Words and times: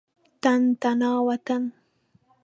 تن 0.41 0.61
تنا 0.81 1.11
وطن. 1.27 1.63